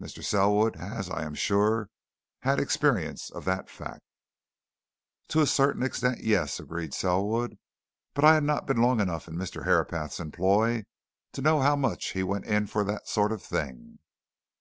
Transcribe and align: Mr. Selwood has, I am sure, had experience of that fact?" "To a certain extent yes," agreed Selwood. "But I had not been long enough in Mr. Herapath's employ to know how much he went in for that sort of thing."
Mr. 0.00 0.22
Selwood 0.22 0.76
has, 0.76 1.10
I 1.10 1.24
am 1.24 1.34
sure, 1.34 1.90
had 2.42 2.60
experience 2.60 3.28
of 3.28 3.44
that 3.46 3.68
fact?" 3.68 4.04
"To 5.30 5.40
a 5.40 5.48
certain 5.48 5.82
extent 5.82 6.20
yes," 6.20 6.60
agreed 6.60 6.94
Selwood. 6.94 7.58
"But 8.14 8.24
I 8.24 8.34
had 8.34 8.44
not 8.44 8.68
been 8.68 8.80
long 8.80 9.00
enough 9.00 9.26
in 9.26 9.34
Mr. 9.34 9.64
Herapath's 9.64 10.20
employ 10.20 10.84
to 11.32 11.42
know 11.42 11.60
how 11.60 11.74
much 11.74 12.12
he 12.12 12.22
went 12.22 12.44
in 12.44 12.68
for 12.68 12.84
that 12.84 13.08
sort 13.08 13.32
of 13.32 13.42
thing." 13.42 13.98